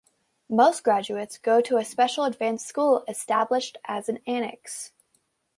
Most 0.49 0.81
graduates 0.83 1.37
go 1.37 1.61
to 1.61 1.77
a 1.77 1.85
special 1.85 2.23
advanced 2.25 2.65
school 2.67 3.03
established 3.07 3.77
as 3.85 4.09
an 4.09 4.17
annex. 4.25 4.93